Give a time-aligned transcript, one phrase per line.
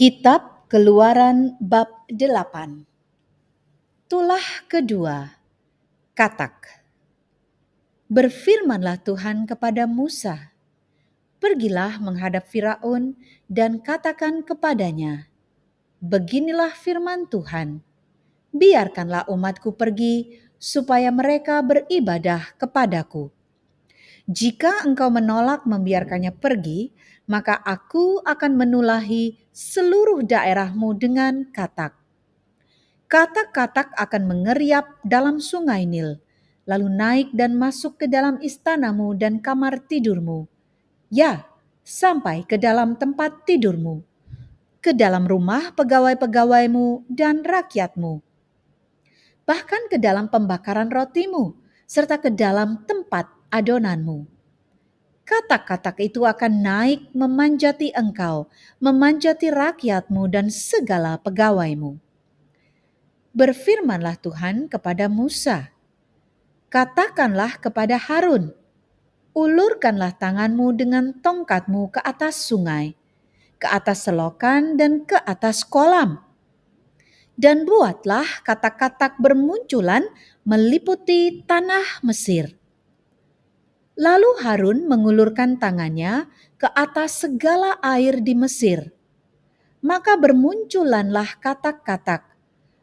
[0.00, 2.88] Kitab Keluaran bab 8
[4.08, 5.28] Tulah kedua
[6.16, 6.80] Katak
[8.08, 10.56] Berfirmanlah Tuhan kepada Musa
[11.36, 13.12] Pergilah menghadap Firaun
[13.44, 15.28] dan katakan kepadanya
[16.00, 17.84] Beginilah firman Tuhan
[18.56, 23.28] Biarkanlah umatku pergi supaya mereka beribadah kepadaku.
[24.24, 26.88] Jika engkau menolak membiarkannya pergi,
[27.30, 31.94] maka aku akan menulahi seluruh daerahmu dengan katak.
[33.06, 36.18] Katak-katak akan mengeriap dalam sungai Nil,
[36.66, 40.50] lalu naik dan masuk ke dalam istanamu dan kamar tidurmu.
[41.06, 41.46] Ya,
[41.86, 44.02] sampai ke dalam tempat tidurmu,
[44.82, 48.26] ke dalam rumah pegawai-pegawaimu dan rakyatmu
[49.50, 54.39] bahkan ke dalam pembakaran rotimu, serta ke dalam tempat adonanmu.
[55.30, 58.50] Katak-katak itu akan naik memanjati engkau,
[58.82, 62.02] memanjati rakyatmu dan segala pegawaimu.
[63.30, 65.70] Berfirmanlah Tuhan kepada Musa,
[66.66, 68.50] Katakanlah kepada Harun,
[69.30, 72.98] ulurkanlah tanganmu dengan tongkatmu ke atas sungai,
[73.62, 76.26] ke atas selokan dan ke atas kolam
[77.40, 80.04] dan buatlah katak-katak bermunculan
[80.44, 82.59] meliputi tanah Mesir.
[84.00, 86.24] Lalu Harun mengulurkan tangannya
[86.56, 88.96] ke atas segala air di Mesir.
[89.84, 92.24] Maka bermunculanlah katak-katak,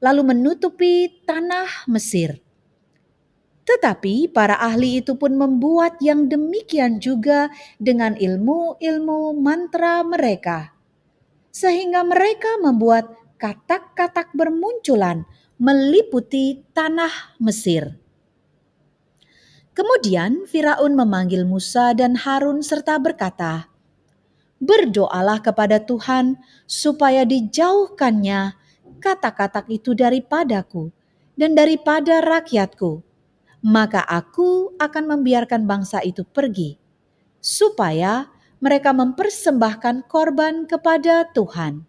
[0.00, 2.40] lalu menutupi tanah Mesir.
[3.68, 10.72] Tetapi para ahli itu pun membuat yang demikian juga dengan ilmu-ilmu mantra mereka,
[11.52, 15.28] sehingga mereka membuat katak-katak bermunculan
[15.60, 18.01] meliputi tanah Mesir.
[19.72, 23.72] Kemudian Firaun memanggil Musa dan Harun serta berkata,
[24.60, 26.36] "Berdoalah kepada Tuhan
[26.68, 28.52] supaya dijauhkannya
[29.00, 30.92] kata-kata itu daripadaku
[31.40, 33.00] dan daripada rakyatku,
[33.64, 36.76] maka aku akan membiarkan bangsa itu pergi,
[37.40, 38.28] supaya
[38.60, 41.88] mereka mempersembahkan korban kepada Tuhan."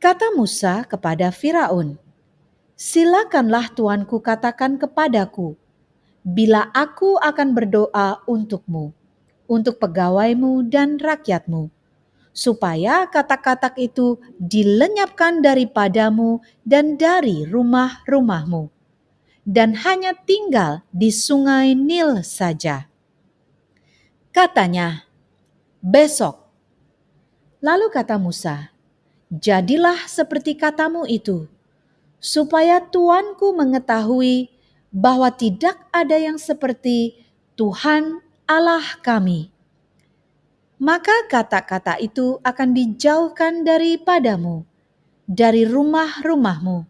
[0.00, 2.00] Kata Musa kepada Firaun,
[2.80, 5.60] "Silakanlah tuanku katakan kepadaku,
[6.20, 8.92] bila aku akan berdoa untukmu,
[9.50, 11.72] untuk pegawaimu dan rakyatmu,
[12.30, 18.70] supaya kata-kata itu dilenyapkan daripadamu dan dari rumah-rumahmu,
[19.42, 22.86] dan hanya tinggal di sungai Nil saja."
[24.30, 25.10] Katanya,
[25.82, 26.38] "Besok."
[27.60, 28.70] Lalu kata Musa,
[29.28, 31.50] jadilah seperti katamu itu,
[32.22, 34.59] supaya tuanku mengetahui
[34.90, 37.14] bahwa tidak ada yang seperti
[37.54, 39.54] Tuhan Allah kami.
[40.82, 44.66] Maka kata-kata itu akan dijauhkan daripadamu,
[45.30, 46.88] dari rumah-rumahmu,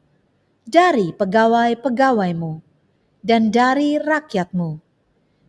[0.65, 2.53] dari pegawai-pegawaimu,
[3.21, 4.81] dan dari rakyatmu,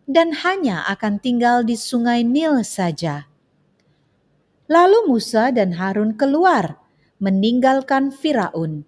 [0.04, 3.30] dan hanya akan tinggal di sungai Nil saja.
[4.68, 6.82] Lalu Musa dan Harun keluar
[7.22, 8.82] meninggalkan Firaun.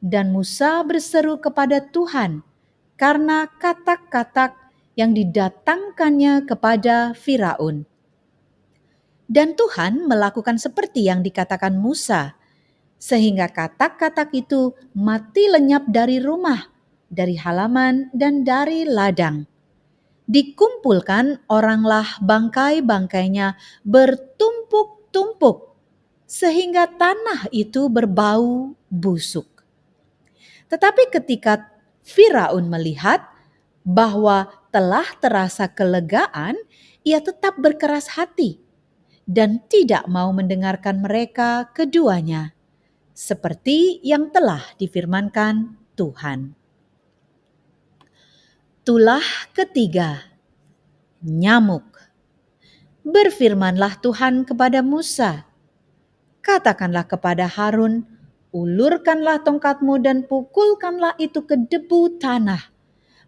[0.00, 2.40] Dan Musa berseru kepada Tuhan
[3.00, 4.52] karena kata-kata
[4.92, 7.88] yang didatangkannya kepada Firaun.
[9.24, 12.36] Dan Tuhan melakukan seperti yang dikatakan Musa,
[13.00, 16.68] sehingga kata-kata itu mati lenyap dari rumah,
[17.08, 19.48] dari halaman, dan dari ladang.
[20.28, 25.72] Dikumpulkan oranglah bangkai-bangkainya bertumpuk-tumpuk
[26.28, 29.48] sehingga tanah itu berbau busuk.
[30.70, 31.79] Tetapi ketika
[32.10, 33.22] Firaun melihat
[33.86, 36.58] bahwa telah terasa kelegaan,
[37.06, 38.58] ia tetap berkeras hati
[39.30, 42.50] dan tidak mau mendengarkan mereka keduanya,
[43.14, 46.58] seperti yang telah difirmankan Tuhan.
[48.82, 50.34] Tulah ketiga,
[51.22, 51.86] nyamuk.
[53.00, 55.48] Berfirmanlah Tuhan kepada Musa,
[56.40, 58.08] Katakanlah kepada Harun,
[58.50, 62.70] ulurkanlah tongkatmu dan pukulkanlah itu ke debu tanah.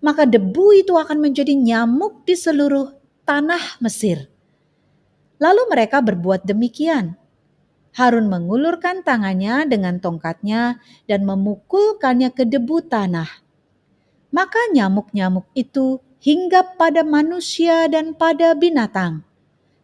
[0.02, 2.90] Maka debu itu akan menjadi nyamuk di seluruh
[3.22, 4.26] tanah Mesir.
[5.38, 7.14] Lalu mereka berbuat demikian.
[7.92, 13.28] Harun mengulurkan tangannya dengan tongkatnya dan memukulkannya ke debu tanah.
[14.32, 19.22] Maka nyamuk-nyamuk itu hinggap pada manusia dan pada binatang.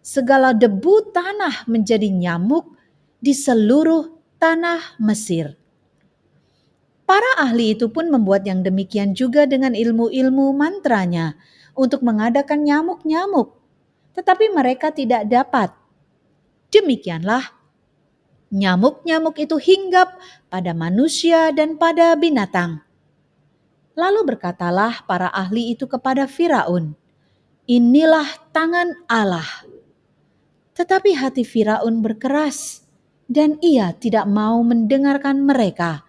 [0.00, 2.74] Segala debu tanah menjadi nyamuk
[3.20, 5.58] di seluruh tanah Mesir.
[7.04, 11.38] Para ahli itu pun membuat yang demikian juga dengan ilmu-ilmu mantranya
[11.74, 13.54] untuk mengadakan nyamuk-nyamuk,
[14.14, 15.70] tetapi mereka tidak dapat.
[16.68, 17.58] Demikianlah
[18.48, 20.16] Nyamuk-nyamuk itu hinggap
[20.48, 22.80] pada manusia dan pada binatang.
[23.92, 26.96] Lalu berkatalah para ahli itu kepada Firaun,
[27.68, 29.44] "Inilah tangan Allah."
[30.72, 32.87] Tetapi hati Firaun berkeras,
[33.28, 36.02] dan ia tidak mau mendengarkan mereka,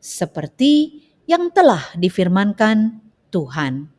[0.00, 3.92] seperti yang telah difirmankan Tuhan.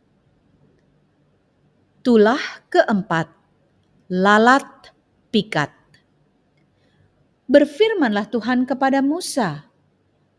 [2.02, 3.30] Tulah keempat,
[4.10, 4.94] lalat
[5.30, 5.74] pikat.
[7.46, 9.70] Berfirmanlah Tuhan kepada Musa,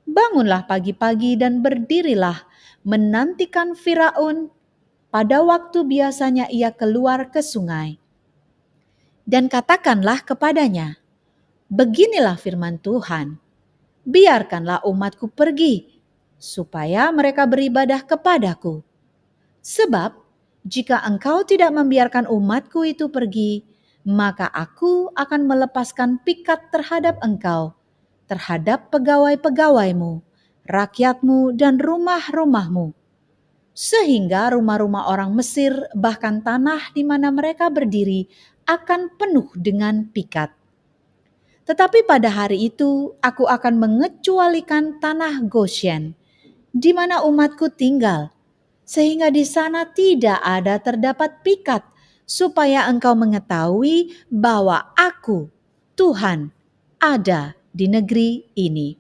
[0.07, 2.47] "Bangunlah pagi-pagi dan berdirilah
[2.87, 4.51] menantikan Firaun
[5.11, 7.99] pada waktu biasanya ia keluar ke sungai.
[9.27, 11.03] Dan katakanlah kepadanya,
[11.67, 13.43] Beginilah firman Tuhan,
[14.07, 15.99] biarkanlah umatku pergi,
[16.39, 18.87] supaya mereka beribadah kepadaku.
[19.67, 20.15] Sebab
[20.63, 23.67] jika engkau tidak membiarkan umatku itu pergi,
[24.07, 27.75] maka aku akan melepaskan pikat terhadap engkau,
[28.31, 30.23] terhadap pegawai-pegawaimu,
[30.71, 32.95] rakyatmu, dan rumah-rumahmu.
[33.75, 38.31] Sehingga rumah-rumah orang Mesir, bahkan tanah di mana mereka berdiri,
[38.71, 40.66] akan penuh dengan pikat.
[41.67, 46.15] Tetapi pada hari itu aku akan mengecualikan tanah Goshen,
[46.71, 48.31] di mana umatku tinggal,
[48.87, 51.83] sehingga di sana tidak ada terdapat pikat
[52.23, 55.51] supaya engkau mengetahui bahwa Aku,
[55.99, 56.55] Tuhan,
[57.03, 58.95] ada di negeri ini.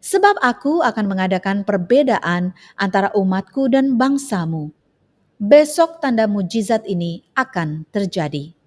[0.00, 4.72] Sebab Aku akan mengadakan perbedaan antara umatku dan bangsamu.
[5.36, 8.61] Besok tanda mujizat ini akan terjadi.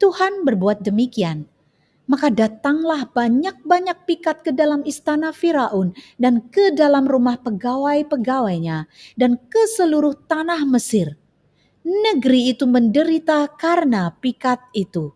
[0.00, 1.44] Tuhan berbuat demikian,
[2.08, 8.88] maka datanglah banyak-banyak pikat ke dalam istana Firaun dan ke dalam rumah pegawai-pegawainya
[9.20, 11.20] dan ke seluruh tanah Mesir
[11.84, 15.12] negeri itu menderita karena pikat itu.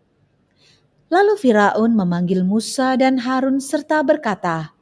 [1.12, 4.72] Lalu Firaun memanggil Musa dan Harun serta berkata,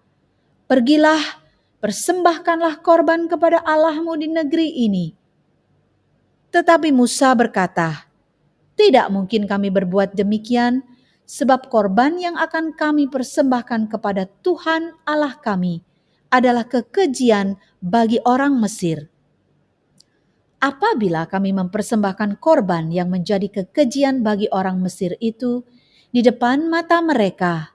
[0.70, 1.20] Pergilah,
[1.82, 5.06] persembahkanlah korban kepada Allahmu di negeri ini.
[6.48, 8.08] Tetapi Musa berkata,
[8.82, 10.82] Tidak mungkin kami berbuat demikian,
[11.22, 15.86] sebab korban yang akan kami persembahkan kepada Tuhan Allah kami
[16.34, 19.12] adalah kekejian bagi orang Mesir
[20.62, 25.66] apabila kami mempersembahkan korban yang menjadi kekejian bagi orang Mesir itu
[26.14, 27.74] di depan mata mereka,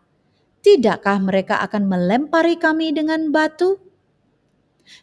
[0.64, 3.84] tidakkah mereka akan melempari kami dengan batu?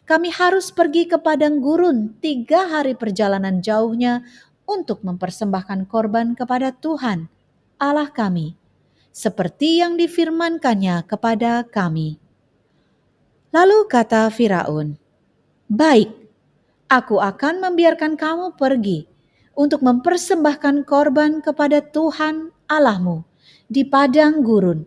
[0.09, 4.25] Kami harus pergi ke padang gurun tiga hari perjalanan jauhnya
[4.65, 7.29] untuk mempersembahkan korban kepada Tuhan,
[7.77, 8.57] Allah kami,
[9.13, 12.17] seperti yang difirmankannya kepada kami.
[13.53, 14.99] Lalu kata Firaun,
[15.71, 16.11] "Baik,
[16.91, 19.07] aku akan membiarkan kamu pergi
[19.55, 23.23] untuk mempersembahkan korban kepada Tuhan Allahmu
[23.71, 24.83] di padang gurun.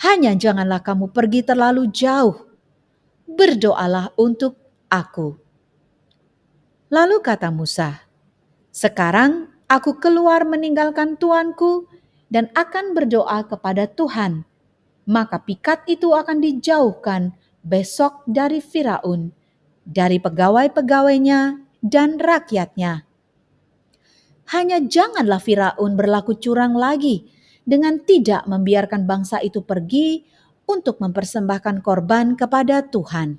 [0.00, 2.48] Hanya janganlah kamu pergi terlalu jauh.
[3.26, 4.56] Berdoalah untuk
[4.88, 5.36] aku.
[6.88, 8.05] Lalu kata Musa,
[8.76, 11.88] "Sekarang aku keluar meninggalkan tuanku
[12.28, 14.44] dan akan berdoa kepada Tuhan.
[15.08, 17.32] Maka pikat itu akan dijauhkan
[17.64, 19.32] besok dari Firaun."
[19.86, 23.06] dari pegawai-pegawainya dan rakyatnya.
[24.50, 27.30] Hanya janganlah Firaun berlaku curang lagi
[27.62, 30.26] dengan tidak membiarkan bangsa itu pergi
[30.66, 33.38] untuk mempersembahkan korban kepada Tuhan.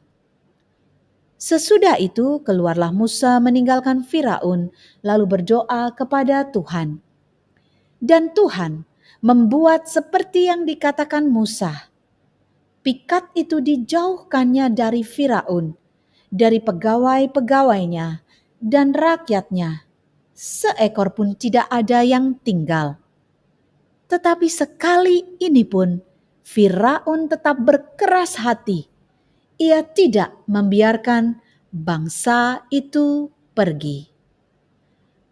[1.38, 4.74] Sesudah itu keluarlah Musa meninggalkan Firaun
[5.06, 6.98] lalu berdoa kepada Tuhan.
[8.02, 8.86] Dan Tuhan
[9.22, 11.94] membuat seperti yang dikatakan Musa.
[12.82, 15.78] Pikat itu dijauhkannya dari Firaun
[16.28, 18.24] dari pegawai-pegawainya
[18.60, 19.88] dan rakyatnya.
[20.38, 23.02] Seekor pun tidak ada yang tinggal.
[24.08, 25.98] Tetapi sekali ini pun
[26.46, 28.86] Firaun tetap berkeras hati.
[29.58, 31.42] Ia tidak membiarkan
[31.74, 34.06] bangsa itu pergi.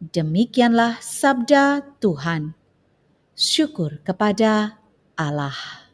[0.01, 2.57] Demikianlah sabda Tuhan.
[3.37, 4.81] Syukur kepada
[5.13, 5.84] Allah.